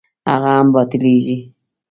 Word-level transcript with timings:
هغه 0.31 0.51
هم 0.57 0.67
باطلېږي. 0.75 1.37